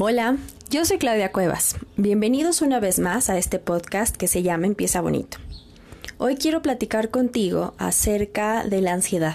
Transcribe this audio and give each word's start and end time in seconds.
Hola, 0.00 0.36
yo 0.70 0.84
soy 0.84 0.98
Claudia 0.98 1.32
Cuevas. 1.32 1.74
Bienvenidos 1.96 2.62
una 2.62 2.78
vez 2.78 3.00
más 3.00 3.28
a 3.30 3.36
este 3.36 3.58
podcast 3.58 4.14
que 4.14 4.28
se 4.28 4.44
llama 4.44 4.68
Empieza 4.68 5.00
Bonito. 5.00 5.38
Hoy 6.18 6.36
quiero 6.36 6.62
platicar 6.62 7.10
contigo 7.10 7.74
acerca 7.78 8.62
de 8.62 8.80
la 8.80 8.92
ansiedad. 8.92 9.34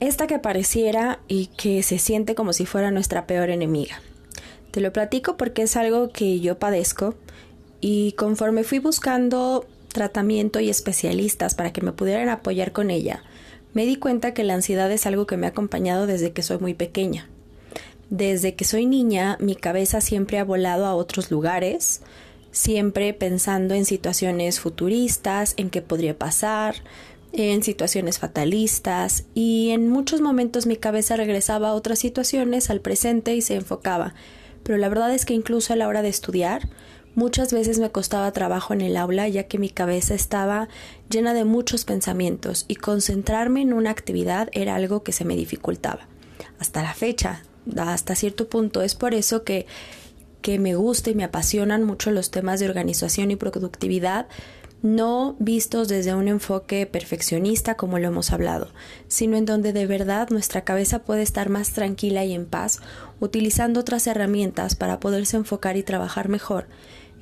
Esta 0.00 0.26
que 0.26 0.38
pareciera 0.38 1.20
y 1.28 1.46
que 1.46 1.82
se 1.82 1.98
siente 1.98 2.34
como 2.34 2.52
si 2.52 2.66
fuera 2.66 2.90
nuestra 2.90 3.26
peor 3.26 3.48
enemiga. 3.48 4.02
Te 4.70 4.82
lo 4.82 4.92
platico 4.92 5.38
porque 5.38 5.62
es 5.62 5.78
algo 5.78 6.10
que 6.10 6.40
yo 6.40 6.58
padezco 6.58 7.14
y 7.80 8.12
conforme 8.12 8.64
fui 8.64 8.80
buscando 8.80 9.64
tratamiento 9.88 10.60
y 10.60 10.68
especialistas 10.68 11.54
para 11.54 11.72
que 11.72 11.80
me 11.80 11.92
pudieran 11.92 12.28
apoyar 12.28 12.72
con 12.72 12.90
ella, 12.90 13.22
me 13.72 13.86
di 13.86 13.96
cuenta 13.96 14.34
que 14.34 14.44
la 14.44 14.52
ansiedad 14.52 14.92
es 14.92 15.06
algo 15.06 15.26
que 15.26 15.38
me 15.38 15.46
ha 15.46 15.50
acompañado 15.50 16.06
desde 16.06 16.34
que 16.34 16.42
soy 16.42 16.58
muy 16.58 16.74
pequeña. 16.74 17.30
Desde 18.10 18.54
que 18.54 18.64
soy 18.64 18.86
niña, 18.86 19.36
mi 19.40 19.56
cabeza 19.56 20.00
siempre 20.00 20.38
ha 20.38 20.44
volado 20.44 20.86
a 20.86 20.94
otros 20.94 21.30
lugares, 21.30 22.02
siempre 22.50 23.14
pensando 23.14 23.74
en 23.74 23.84
situaciones 23.84 24.60
futuristas, 24.60 25.54
en 25.56 25.70
qué 25.70 25.82
podría 25.82 26.16
pasar, 26.16 26.76
en 27.32 27.62
situaciones 27.62 28.18
fatalistas 28.18 29.24
y 29.34 29.70
en 29.70 29.88
muchos 29.88 30.20
momentos 30.20 30.66
mi 30.66 30.76
cabeza 30.76 31.16
regresaba 31.16 31.70
a 31.70 31.74
otras 31.74 31.98
situaciones, 31.98 32.70
al 32.70 32.80
presente 32.80 33.34
y 33.34 33.40
se 33.40 33.56
enfocaba. 33.56 34.14
Pero 34.62 34.78
la 34.78 34.88
verdad 34.88 35.12
es 35.12 35.24
que 35.24 35.34
incluso 35.34 35.72
a 35.72 35.76
la 35.76 35.88
hora 35.88 36.02
de 36.02 36.08
estudiar, 36.08 36.68
muchas 37.16 37.52
veces 37.52 37.78
me 37.78 37.90
costaba 37.90 38.32
trabajo 38.32 38.72
en 38.72 38.82
el 38.82 38.96
aula 38.96 39.26
ya 39.28 39.44
que 39.44 39.58
mi 39.58 39.68
cabeza 39.68 40.14
estaba 40.14 40.68
llena 41.10 41.34
de 41.34 41.44
muchos 41.44 41.84
pensamientos 41.84 42.66
y 42.68 42.76
concentrarme 42.76 43.62
en 43.62 43.72
una 43.72 43.90
actividad 43.90 44.48
era 44.52 44.76
algo 44.76 45.02
que 45.02 45.12
se 45.12 45.24
me 45.24 45.36
dificultaba. 45.36 46.06
Hasta 46.60 46.82
la 46.82 46.94
fecha, 46.94 47.42
hasta 47.76 48.14
cierto 48.14 48.48
punto. 48.48 48.82
Es 48.82 48.94
por 48.94 49.14
eso 49.14 49.44
que, 49.44 49.66
que 50.42 50.58
me 50.58 50.74
gusta 50.74 51.10
y 51.10 51.14
me 51.14 51.24
apasionan 51.24 51.84
mucho 51.84 52.10
los 52.10 52.30
temas 52.30 52.60
de 52.60 52.68
organización 52.68 53.30
y 53.30 53.36
productividad, 53.36 54.26
no 54.82 55.34
vistos 55.38 55.88
desde 55.88 56.14
un 56.14 56.28
enfoque 56.28 56.84
perfeccionista 56.84 57.74
como 57.74 57.98
lo 57.98 58.08
hemos 58.08 58.32
hablado, 58.32 58.68
sino 59.08 59.38
en 59.38 59.46
donde 59.46 59.72
de 59.72 59.86
verdad 59.86 60.28
nuestra 60.28 60.62
cabeza 60.62 60.98
puede 61.04 61.22
estar 61.22 61.48
más 61.48 61.72
tranquila 61.72 62.22
y 62.26 62.34
en 62.34 62.44
paz, 62.44 62.80
utilizando 63.18 63.80
otras 63.80 64.06
herramientas 64.06 64.76
para 64.76 65.00
poderse 65.00 65.38
enfocar 65.38 65.78
y 65.78 65.82
trabajar 65.82 66.28
mejor 66.28 66.66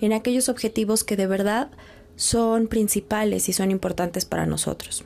en 0.01 0.13
aquellos 0.13 0.49
objetivos 0.49 1.05
que 1.05 1.17
de 1.17 1.29
verdad 1.29 1.71
son 2.17 2.67
principales 2.67 3.49
y 3.49 3.53
son 3.53 3.71
importantes 3.71 4.25
para 4.25 4.45
nosotros. 4.45 5.05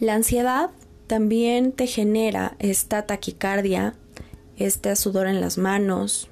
La 0.00 0.14
ansiedad 0.14 0.70
también 1.08 1.72
te 1.72 1.86
genera 1.86 2.54
esta 2.60 3.06
taquicardia, 3.06 3.94
este 4.56 4.94
sudor 4.94 5.26
en 5.26 5.40
las 5.40 5.58
manos, 5.58 6.28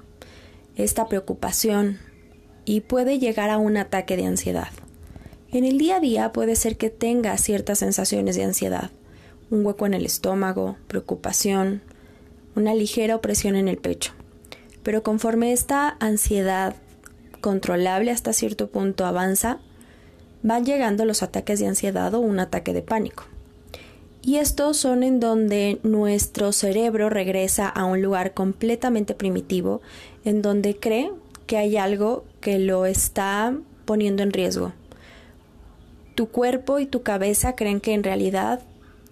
esta 0.75 1.07
preocupación 1.07 1.97
y 2.63 2.81
puede 2.81 3.17
llegar 3.19 3.49
a 3.49 3.57
un 3.57 3.75
ataque 3.75 4.15
de 4.15 4.25
ansiedad. 4.25 4.69
En 5.51 5.65
el 5.65 5.77
día 5.77 5.97
a 5.97 5.99
día 5.99 6.31
puede 6.31 6.55
ser 6.55 6.77
que 6.77 6.89
tengas 6.89 7.41
ciertas 7.41 7.79
sensaciones 7.79 8.35
de 8.35 8.43
ansiedad, 8.43 8.91
un 9.49 9.65
hueco 9.65 9.85
en 9.87 9.95
el 9.95 10.05
estómago, 10.05 10.77
preocupación, 10.87 11.81
una 12.55 12.75
ligera 12.75 13.15
opresión 13.15 13.55
en 13.55 13.67
el 13.67 13.77
pecho. 13.77 14.13
Pero 14.83 15.03
conforme 15.03 15.53
esta 15.53 15.97
ansiedad 15.99 16.75
controlable 17.41 18.11
hasta 18.11 18.31
cierto 18.31 18.69
punto 18.69 19.05
avanza, 19.05 19.59
van 20.43 20.65
llegando 20.65 21.03
los 21.05 21.23
ataques 21.23 21.59
de 21.59 21.67
ansiedad 21.67 22.13
o 22.13 22.19
un 22.19 22.39
ataque 22.39 22.73
de 22.73 22.83
pánico. 22.83 23.23
Y 24.27 24.39
estos 24.39 24.75
son 24.75 25.03
en 25.03 25.21
donde 25.21 25.79
nuestro 25.83 26.51
cerebro 26.51 27.09
regresa 27.09 27.69
a 27.69 27.85
un 27.85 28.01
lugar 28.01 28.33
completamente 28.33 29.15
primitivo, 29.15 29.79
en 30.25 30.41
donde 30.41 30.75
cree 30.75 31.13
que 31.45 31.55
hay 31.55 31.77
algo 31.77 32.25
que 32.41 32.59
lo 32.59 32.85
está 32.85 33.55
poniendo 33.85 34.23
en 34.23 34.33
riesgo. 34.33 34.73
Tu 36.15 36.27
cuerpo 36.27 36.79
y 36.79 36.85
tu 36.85 37.03
cabeza 37.03 37.55
creen 37.55 37.79
que 37.79 37.93
en 37.93 38.03
realidad 38.03 38.59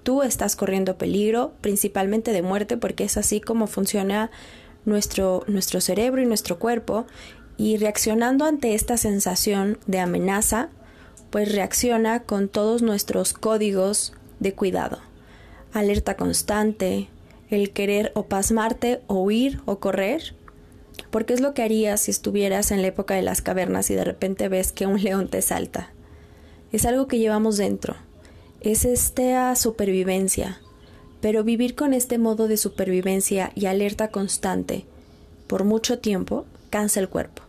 tú 0.03 0.21
estás 0.21 0.57
corriendo 0.57 0.97
peligro, 0.97 1.53
principalmente 1.61 2.33
de 2.33 2.41
muerte, 2.41 2.75
porque 2.75 3.05
es 3.05 3.15
así 3.15 3.39
como 3.39 3.67
funciona 3.67 4.31
nuestro, 4.83 5.45
nuestro 5.47 5.79
cerebro 5.79 6.21
y 6.21 6.25
nuestro 6.25 6.59
cuerpo, 6.59 7.05
y 7.55 7.77
reaccionando 7.77 8.43
ante 8.43 8.75
esta 8.75 8.97
sensación 8.97 9.77
de 9.87 9.99
amenaza, 9.99 10.67
pues 11.29 11.55
reacciona 11.55 12.23
con 12.23 12.49
todos 12.49 12.81
nuestros 12.81 13.31
códigos 13.31 14.11
de 14.39 14.53
cuidado. 14.53 14.99
Alerta 15.75 16.15
constante, 16.15 17.09
el 17.49 17.71
querer 17.71 18.13
o 18.15 18.27
pasmarte 18.27 19.01
o 19.07 19.15
huir 19.15 19.59
o 19.65 19.79
correr. 19.79 20.33
Porque 21.11 21.33
es 21.33 21.41
lo 21.41 21.53
que 21.53 21.63
harías 21.63 21.99
si 21.99 22.11
estuvieras 22.11 22.71
en 22.71 22.81
la 22.81 22.87
época 22.87 23.15
de 23.15 23.21
las 23.21 23.41
cavernas 23.41 23.89
y 23.89 23.95
de 23.95 24.05
repente 24.05 24.47
ves 24.47 24.71
que 24.71 24.87
un 24.87 25.03
león 25.03 25.27
te 25.27 25.41
salta. 25.41 25.91
Es 26.71 26.85
algo 26.85 27.07
que 27.07 27.19
llevamos 27.19 27.57
dentro. 27.57 27.97
Es 28.61 28.85
esta 28.85 29.53
supervivencia. 29.57 30.61
Pero 31.19 31.43
vivir 31.43 31.75
con 31.75 31.93
este 31.93 32.19
modo 32.19 32.47
de 32.47 32.55
supervivencia 32.55 33.51
y 33.53 33.65
alerta 33.65 34.11
constante 34.11 34.85
por 35.45 35.65
mucho 35.65 35.99
tiempo 35.99 36.45
cansa 36.69 37.01
el 37.01 37.09
cuerpo. 37.09 37.41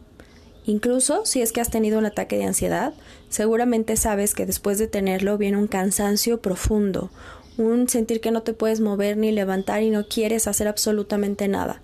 Incluso 0.65 1.25
si 1.27 1.43
es 1.43 1.53
que 1.53 1.61
has 1.61 1.71
tenido 1.71 1.97
un 2.01 2.07
ataque 2.07 2.37
de 2.39 2.45
ansiedad, 2.45 2.93
seguramente 3.29 3.97
sabes 3.97 4.35
que 4.35 4.47
después 4.47 4.79
de 4.79 4.89
tenerlo 4.89 5.39
viene 5.39 5.59
un 5.59 5.69
cansancio 5.69 6.43
profundo, 6.43 7.13
un 7.59 7.89
sentir 7.89 8.21
que 8.21 8.31
no 8.31 8.43
te 8.43 8.53
puedes 8.53 8.81
mover 8.81 9.17
ni 9.17 9.33
levantar 9.33 9.83
y 9.83 9.91
no 9.91 10.07
quieres 10.07 10.47
hacer 10.47 10.69
absolutamente 10.69 11.49
nada, 11.49 11.83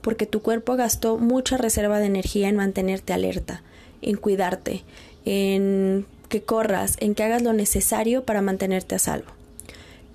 porque 0.00 0.26
tu 0.26 0.42
cuerpo 0.42 0.76
gastó 0.76 1.18
mucha 1.18 1.56
reserva 1.56 1.98
de 1.98 2.06
energía 2.06 2.48
en 2.48 2.56
mantenerte 2.56 3.12
alerta, 3.12 3.62
en 4.02 4.16
cuidarte, 4.16 4.84
en 5.24 6.06
que 6.28 6.42
corras, 6.42 6.96
en 7.00 7.14
que 7.14 7.22
hagas 7.22 7.42
lo 7.42 7.52
necesario 7.52 8.24
para 8.24 8.42
mantenerte 8.42 8.94
a 8.94 8.98
salvo. 8.98 9.30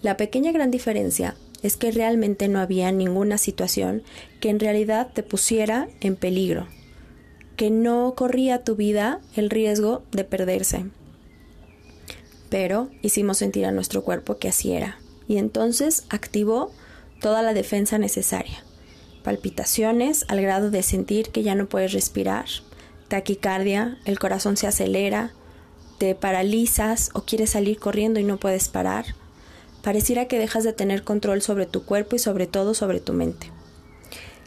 La 0.01 0.17
pequeña 0.17 0.51
gran 0.51 0.71
diferencia 0.71 1.35
es 1.63 1.75
que 1.75 1.91
realmente 1.91 2.47
no 2.47 2.59
había 2.59 2.91
ninguna 2.91 3.37
situación 3.37 4.03
que 4.39 4.49
en 4.49 4.59
realidad 4.59 5.09
te 5.13 5.23
pusiera 5.23 5.89
en 6.01 6.15
peligro, 6.15 6.67
que 7.55 7.69
no 7.69 8.13
corría 8.15 8.63
tu 8.63 8.75
vida 8.75 9.19
el 9.35 9.49
riesgo 9.49 10.03
de 10.11 10.23
perderse. 10.23 10.85
Pero 12.49 12.89
hicimos 13.01 13.37
sentir 13.37 13.65
a 13.65 13.71
nuestro 13.71 14.03
cuerpo 14.03 14.37
que 14.37 14.49
así 14.49 14.71
era, 14.71 14.99
y 15.27 15.37
entonces 15.37 16.05
activó 16.09 16.71
toda 17.21 17.41
la 17.41 17.53
defensa 17.53 17.97
necesaria. 17.97 18.63
Palpitaciones 19.23 20.25
al 20.27 20.41
grado 20.41 20.71
de 20.71 20.81
sentir 20.81 21.29
que 21.29 21.43
ya 21.43 21.55
no 21.55 21.67
puedes 21.67 21.93
respirar, 21.93 22.45
taquicardia, 23.07 23.97
el 24.05 24.17
corazón 24.17 24.57
se 24.57 24.67
acelera, 24.67 25.33
te 25.97 26.15
paralizas 26.15 27.11
o 27.13 27.21
quieres 27.21 27.51
salir 27.51 27.77
corriendo 27.77 28.19
y 28.19 28.23
no 28.23 28.37
puedes 28.37 28.69
parar. 28.69 29.05
Pareciera 29.83 30.27
que 30.27 30.39
dejas 30.39 30.63
de 30.63 30.73
tener 30.73 31.03
control 31.03 31.41
sobre 31.41 31.65
tu 31.65 31.83
cuerpo 31.85 32.15
y 32.15 32.19
sobre 32.19 32.47
todo 32.47 32.73
sobre 32.73 32.99
tu 32.99 33.13
mente. 33.13 33.51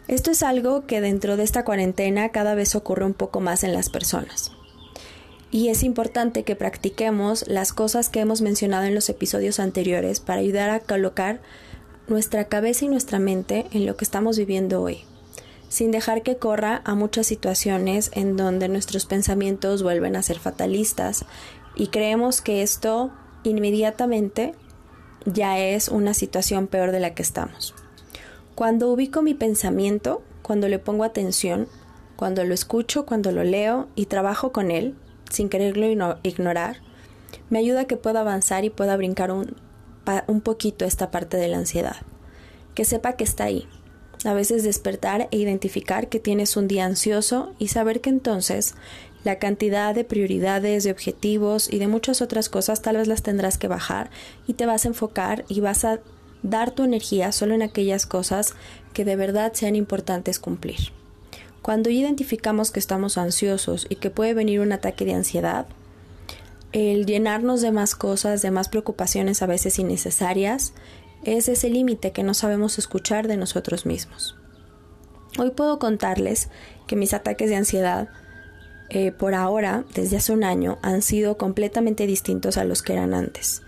Esto 0.08 0.30
es 0.30 0.42
algo 0.42 0.86
que 0.86 1.00
dentro 1.00 1.36
de 1.36 1.44
esta 1.44 1.64
cuarentena 1.64 2.30
cada 2.30 2.54
vez 2.54 2.74
ocurre 2.74 3.04
un 3.04 3.14
poco 3.14 3.40
más 3.40 3.64
en 3.64 3.72
las 3.72 3.88
personas. 3.88 4.52
Y 5.52 5.68
es 5.68 5.82
importante 5.82 6.44
que 6.44 6.56
practiquemos 6.56 7.46
las 7.46 7.74
cosas 7.74 8.08
que 8.08 8.20
hemos 8.20 8.40
mencionado 8.40 8.84
en 8.84 8.94
los 8.94 9.10
episodios 9.10 9.60
anteriores 9.60 10.18
para 10.18 10.40
ayudar 10.40 10.70
a 10.70 10.80
colocar 10.80 11.42
nuestra 12.08 12.46
cabeza 12.46 12.86
y 12.86 12.88
nuestra 12.88 13.18
mente 13.18 13.66
en 13.70 13.84
lo 13.84 13.94
que 13.94 14.04
estamos 14.06 14.38
viviendo 14.38 14.80
hoy, 14.80 15.04
sin 15.68 15.90
dejar 15.90 16.22
que 16.22 16.38
corra 16.38 16.80
a 16.86 16.94
muchas 16.94 17.26
situaciones 17.26 18.10
en 18.14 18.38
donde 18.38 18.68
nuestros 18.68 19.04
pensamientos 19.04 19.82
vuelven 19.82 20.16
a 20.16 20.22
ser 20.22 20.38
fatalistas 20.38 21.26
y 21.76 21.88
creemos 21.88 22.40
que 22.40 22.62
esto 22.62 23.12
inmediatamente 23.44 24.54
ya 25.26 25.58
es 25.58 25.88
una 25.88 26.14
situación 26.14 26.66
peor 26.66 26.92
de 26.92 27.00
la 27.00 27.14
que 27.14 27.22
estamos. 27.22 27.74
Cuando 28.54 28.90
ubico 28.90 29.20
mi 29.20 29.34
pensamiento, 29.34 30.22
cuando 30.40 30.66
le 30.68 30.78
pongo 30.78 31.04
atención, 31.04 31.68
cuando 32.16 32.42
lo 32.42 32.54
escucho, 32.54 33.04
cuando 33.04 33.32
lo 33.32 33.44
leo 33.44 33.88
y 33.94 34.06
trabajo 34.06 34.50
con 34.50 34.70
él, 34.70 34.96
sin 35.32 35.48
quererlo 35.48 36.18
ignorar, 36.22 36.76
me 37.50 37.58
ayuda 37.58 37.82
a 37.82 37.84
que 37.86 37.96
pueda 37.96 38.20
avanzar 38.20 38.64
y 38.64 38.70
pueda 38.70 38.96
brincar 38.96 39.30
un, 39.32 39.56
un 40.26 40.40
poquito 40.40 40.84
esta 40.84 41.10
parte 41.10 41.36
de 41.36 41.48
la 41.48 41.58
ansiedad. 41.58 41.96
Que 42.74 42.84
sepa 42.84 43.14
que 43.14 43.24
está 43.24 43.44
ahí. 43.44 43.66
A 44.24 44.34
veces 44.34 44.62
despertar 44.62 45.28
e 45.30 45.36
identificar 45.36 46.08
que 46.08 46.20
tienes 46.20 46.56
un 46.56 46.68
día 46.68 46.84
ansioso 46.84 47.54
y 47.58 47.68
saber 47.68 48.00
que 48.00 48.10
entonces 48.10 48.74
la 49.24 49.38
cantidad 49.38 49.94
de 49.94 50.04
prioridades, 50.04 50.84
de 50.84 50.90
objetivos 50.90 51.72
y 51.72 51.78
de 51.78 51.88
muchas 51.88 52.22
otras 52.22 52.48
cosas 52.48 52.82
tal 52.82 52.96
vez 52.96 53.08
las 53.08 53.22
tendrás 53.22 53.58
que 53.58 53.68
bajar 53.68 54.10
y 54.46 54.54
te 54.54 54.66
vas 54.66 54.84
a 54.84 54.88
enfocar 54.88 55.44
y 55.48 55.60
vas 55.60 55.84
a 55.84 56.00
dar 56.42 56.72
tu 56.72 56.84
energía 56.84 57.32
solo 57.32 57.54
en 57.54 57.62
aquellas 57.62 58.06
cosas 58.06 58.54
que 58.92 59.04
de 59.04 59.16
verdad 59.16 59.52
sean 59.54 59.76
importantes 59.76 60.38
cumplir. 60.38 60.92
Cuando 61.62 61.90
identificamos 61.90 62.72
que 62.72 62.80
estamos 62.80 63.16
ansiosos 63.16 63.86
y 63.88 63.96
que 63.96 64.10
puede 64.10 64.34
venir 64.34 64.58
un 64.60 64.72
ataque 64.72 65.04
de 65.04 65.14
ansiedad, 65.14 65.66
el 66.72 67.06
llenarnos 67.06 67.60
de 67.60 67.70
más 67.70 67.94
cosas, 67.94 68.42
de 68.42 68.50
más 68.50 68.68
preocupaciones 68.68 69.42
a 69.42 69.46
veces 69.46 69.78
innecesarias, 69.78 70.74
es 71.22 71.48
ese 71.48 71.70
límite 71.70 72.10
que 72.10 72.24
no 72.24 72.34
sabemos 72.34 72.78
escuchar 72.78 73.28
de 73.28 73.36
nosotros 73.36 73.86
mismos. 73.86 74.36
Hoy 75.38 75.50
puedo 75.50 75.78
contarles 75.78 76.48
que 76.88 76.96
mis 76.96 77.14
ataques 77.14 77.48
de 77.48 77.56
ansiedad 77.56 78.08
eh, 78.88 79.12
por 79.12 79.34
ahora, 79.34 79.84
desde 79.94 80.16
hace 80.16 80.32
un 80.32 80.42
año, 80.42 80.78
han 80.82 81.00
sido 81.00 81.38
completamente 81.38 82.06
distintos 82.06 82.56
a 82.56 82.64
los 82.64 82.82
que 82.82 82.94
eran 82.94 83.14
antes, 83.14 83.62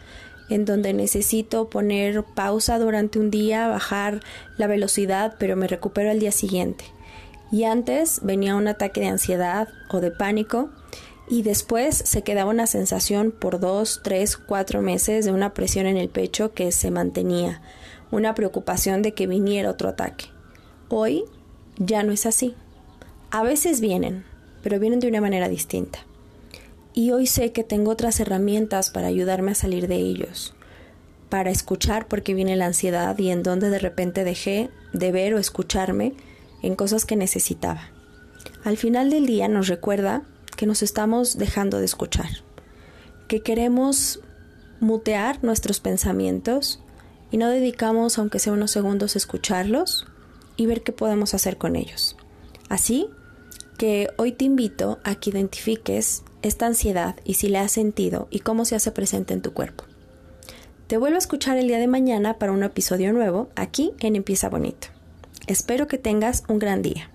en 0.51 0.65
donde 0.65 0.93
necesito 0.93 1.71
poner 1.71 2.25
pausa 2.25 2.79
durante 2.79 3.21
un 3.21 3.31
día, 3.31 3.69
bajar 3.69 4.21
la 4.59 4.67
velocidad, 4.67 5.37
pero 5.39 5.57
me 5.57 5.69
recupero 5.69 6.11
al 6.11 6.19
día 6.19 6.33
siguiente. 6.33 6.94
Y 7.55 7.63
antes 7.63 8.19
venía 8.25 8.57
un 8.57 8.67
ataque 8.67 9.01
de 9.01 9.07
ansiedad 9.07 9.69
o 9.89 10.01
de 10.01 10.11
pánico 10.11 10.71
y 11.29 11.43
después 11.43 11.95
se 11.95 12.23
quedaba 12.23 12.51
una 12.51 12.67
sensación 12.67 13.31
por 13.31 13.61
dos, 13.61 14.01
tres, 14.03 14.37
cuatro 14.37 14.83
meses 14.83 15.25
de 15.25 15.31
una 15.31 15.55
presión 15.55 15.87
en 15.87 15.97
el 15.97 16.09
pecho 16.09 16.53
que 16.53 16.73
se 16.73 16.91
mantenía, 16.91 17.63
una 18.11 18.35
preocupación 18.35 19.03
de 19.03 19.15
que 19.15 19.29
viniera 19.29 19.71
otro 19.71 19.89
ataque. 19.89 20.25
Hoy 20.89 21.27
ya 21.77 22.03
no 22.03 22.11
es 22.11 22.27
así. 22.27 22.57
A 23.31 23.45
veces 23.45 23.81
vienen, 23.81 24.25
pero 24.65 24.81
vienen 24.81 24.99
de 24.99 25.07
una 25.07 25.21
manera 25.21 25.49
distinta. 25.49 26.01
Y 26.93 27.13
hoy 27.13 27.29
sé 27.29 27.53
que 27.53 27.63
tengo 27.63 27.93
otras 27.93 28.19
herramientas 28.19 28.91
para 28.91 29.07
ayudarme 29.07 29.53
a 29.53 29.55
salir 29.55 29.87
de 29.87 29.99
ellos, 29.99 30.57
para 31.29 31.53
escuchar 31.53 32.09
por 32.09 32.25
qué 32.25 32.35
viene 32.35 32.57
la 32.57 32.67
ansiedad 32.67 33.17
y 33.17 33.31
en 33.31 33.45
dónde 33.45 33.71
de 33.71 33.79
repente 33.79 34.25
dejé 34.25 34.71
de 34.93 35.13
ver 35.13 35.35
o 35.35 35.39
escucharme 35.39 36.15
en 36.65 36.77
cosas 36.77 37.05
que 37.05 37.17
necesitaba. 37.17 37.91
Al 38.65 38.77
final 38.77 39.11
del 39.11 39.27
día 39.27 39.49
nos 39.49 39.69
recuerda 39.69 40.23
que 40.57 40.67
nos 40.67 40.83
estamos 40.83 41.37
dejando 41.37 41.79
de 41.79 41.85
escuchar, 41.85 42.31
que 43.29 43.43
queremos 43.43 44.21
mutear 44.81 45.43
nuestros 45.43 45.81
pensamientos 45.81 46.81
y 47.31 47.37
no 47.37 47.49
dedicamos 47.49 48.19
aunque 48.19 48.39
sea 48.39 48.53
unos 48.53 48.71
segundos 48.71 49.15
a 49.15 49.19
escucharlos 49.19 50.07
y 50.57 50.67
ver 50.67 50.83
qué 50.83 50.93
podemos 50.93 51.35
hacer 51.35 51.59
con 51.59 51.77
ellos. 51.77 52.17
Así 52.69 53.09
que 53.77 54.09
hoy 54.17 54.33
te 54.33 54.45
invito 54.45 55.01
a 55.05 55.17
que 55.17 55.31
identifiques 55.31 56.23
esta 56.43 56.67
ansiedad 56.67 57.17
y 57.25 57.35
si 57.35 57.49
la 57.49 57.63
has 57.63 57.73
sentido 57.73 58.29
y 58.31 58.41
cómo 58.41 58.65
se 58.65 58.77
hace 58.77 58.93
presente 58.93 59.35
en 59.35 59.43
tu 59.43 59.53
cuerpo. 59.53 59.85
Te 60.87 60.97
vuelvo 60.97 61.17
a 61.17 61.19
escuchar 61.19 61.57
el 61.57 61.67
día 61.67 61.79
de 61.79 61.89
mañana 61.89 62.39
para 62.39 62.53
un 62.53 62.63
episodio 62.63 63.13
nuevo 63.13 63.49
aquí 63.57 63.93
en 64.01 64.17
Empieza 64.17 64.49
Bonito. 64.49 64.94
Espero 65.47 65.87
que 65.87 65.99
tengas 65.99 66.45
un 66.49 66.59
gran 66.59 66.83
día. 66.83 67.11